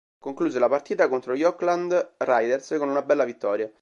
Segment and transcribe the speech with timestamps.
[0.17, 3.69] Concluse la partita contro gli Oakland Raiders con una bella vittoria.